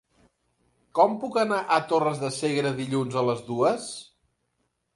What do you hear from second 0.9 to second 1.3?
Com